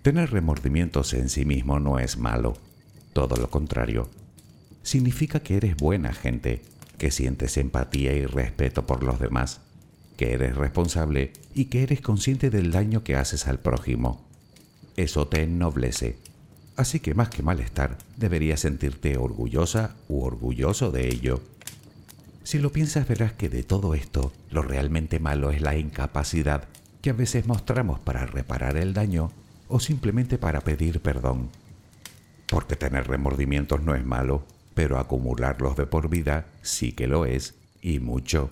Tener 0.03 0.31
remordimientos 0.31 1.13
en 1.13 1.29
sí 1.29 1.45
mismo 1.45 1.79
no 1.79 1.97
es 1.97 2.17
malo, 2.17 2.57
todo 3.13 3.37
lo 3.37 3.49
contrario. 3.49 4.09
Significa 4.83 5.39
que 5.39 5.55
eres 5.55 5.77
buena 5.77 6.11
gente, 6.11 6.61
que 6.97 7.09
sientes 7.09 7.55
empatía 7.55 8.11
y 8.11 8.25
respeto 8.25 8.85
por 8.85 9.01
los 9.01 9.17
demás, 9.17 9.61
que 10.17 10.33
eres 10.33 10.57
responsable 10.57 11.31
y 11.55 11.65
que 11.65 11.83
eres 11.83 12.01
consciente 12.01 12.49
del 12.49 12.71
daño 12.71 13.05
que 13.05 13.15
haces 13.15 13.47
al 13.47 13.59
prójimo. 13.61 14.27
Eso 14.97 15.29
te 15.29 15.43
ennoblece. 15.43 16.17
Así 16.75 16.99
que 16.99 17.13
más 17.13 17.29
que 17.29 17.41
malestar, 17.41 17.97
deberías 18.17 18.59
sentirte 18.59 19.15
orgullosa 19.15 19.95
u 20.09 20.23
orgulloso 20.23 20.91
de 20.91 21.07
ello. 21.07 21.41
Si 22.43 22.59
lo 22.59 22.73
piensas 22.73 23.07
verás 23.07 23.31
que 23.31 23.47
de 23.47 23.63
todo 23.63 23.95
esto, 23.95 24.33
lo 24.51 24.63
realmente 24.63 25.21
malo 25.21 25.51
es 25.51 25.61
la 25.61 25.77
incapacidad 25.77 26.67
que 27.01 27.11
a 27.11 27.13
veces 27.13 27.47
mostramos 27.47 28.01
para 28.01 28.25
reparar 28.25 28.75
el 28.75 28.93
daño 28.93 29.31
o 29.67 29.79
simplemente 29.79 30.37
para 30.37 30.61
pedir 30.61 31.01
perdón. 31.01 31.49
Porque 32.47 32.75
tener 32.75 33.07
remordimientos 33.07 33.81
no 33.81 33.95
es 33.95 34.05
malo, 34.05 34.43
pero 34.73 34.99
acumularlos 34.99 35.75
de 35.75 35.85
por 35.85 36.09
vida 36.09 36.45
sí 36.61 36.91
que 36.91 37.07
lo 37.07 37.25
es, 37.25 37.55
y 37.81 37.99
mucho. 37.99 38.51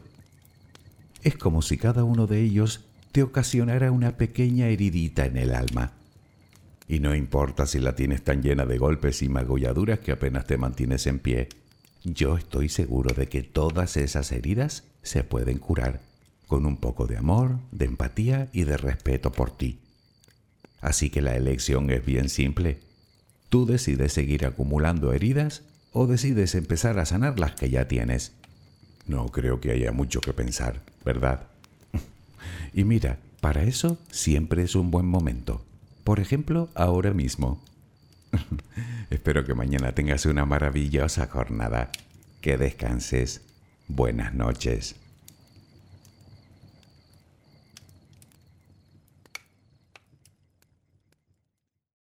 Es 1.23 1.37
como 1.37 1.61
si 1.61 1.77
cada 1.77 2.03
uno 2.03 2.27
de 2.27 2.41
ellos 2.41 2.85
te 3.11 3.23
ocasionara 3.23 3.91
una 3.91 4.17
pequeña 4.17 4.67
heridita 4.67 5.25
en 5.25 5.37
el 5.37 5.53
alma. 5.53 5.91
Y 6.87 6.99
no 6.99 7.15
importa 7.15 7.65
si 7.65 7.79
la 7.79 7.95
tienes 7.95 8.23
tan 8.23 8.41
llena 8.41 8.65
de 8.65 8.77
golpes 8.77 9.21
y 9.21 9.29
magulladuras 9.29 9.99
que 9.99 10.11
apenas 10.11 10.45
te 10.45 10.57
mantienes 10.57 11.07
en 11.07 11.19
pie, 11.19 11.49
yo 12.03 12.37
estoy 12.37 12.69
seguro 12.69 13.13
de 13.13 13.27
que 13.27 13.43
todas 13.43 13.95
esas 13.97 14.31
heridas 14.31 14.83
se 15.03 15.23
pueden 15.23 15.59
curar 15.59 16.01
con 16.47 16.65
un 16.65 16.77
poco 16.77 17.07
de 17.07 17.17
amor, 17.17 17.59
de 17.71 17.85
empatía 17.85 18.49
y 18.51 18.63
de 18.63 18.75
respeto 18.75 19.31
por 19.31 19.51
ti. 19.51 19.79
Así 20.81 21.09
que 21.09 21.21
la 21.21 21.35
elección 21.35 21.89
es 21.91 22.05
bien 22.05 22.29
simple. 22.29 22.79
Tú 23.49 23.65
decides 23.65 24.13
seguir 24.13 24.45
acumulando 24.45 25.13
heridas 25.13 25.63
o 25.93 26.07
decides 26.07 26.55
empezar 26.55 26.99
a 26.99 27.05
sanar 27.05 27.39
las 27.39 27.53
que 27.53 27.69
ya 27.69 27.87
tienes. 27.87 28.33
No 29.07 29.27
creo 29.27 29.59
que 29.59 29.71
haya 29.71 29.91
mucho 29.91 30.21
que 30.21 30.33
pensar, 30.33 30.81
¿verdad? 31.05 31.47
y 32.73 32.83
mira, 32.83 33.17
para 33.41 33.63
eso 33.63 33.97
siempre 34.09 34.63
es 34.63 34.75
un 34.75 34.91
buen 34.91 35.05
momento. 35.05 35.63
Por 36.03 36.19
ejemplo, 36.19 36.69
ahora 36.75 37.13
mismo. 37.13 37.61
Espero 39.09 39.45
que 39.45 39.53
mañana 39.53 39.93
tengas 39.93 40.25
una 40.25 40.45
maravillosa 40.45 41.27
jornada. 41.27 41.91
Que 42.39 42.57
descanses. 42.57 43.41
Buenas 43.87 44.33
noches. 44.33 44.95